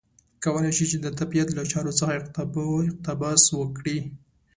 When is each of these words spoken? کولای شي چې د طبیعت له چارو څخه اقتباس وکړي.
کولای 0.43 0.71
شي 0.77 0.85
چې 0.91 0.97
د 1.01 1.07
طبیعت 1.19 1.49
له 1.53 1.63
چارو 1.71 1.97
څخه 1.99 2.17
اقتباس 2.19 3.43
وکړي. 3.59 3.99